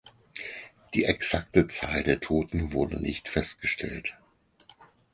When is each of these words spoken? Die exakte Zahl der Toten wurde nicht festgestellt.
Die 0.95 1.05
exakte 1.05 1.67
Zahl 1.67 2.01
der 2.01 2.19
Toten 2.19 2.71
wurde 2.73 2.99
nicht 2.99 3.29
festgestellt. 3.29 4.17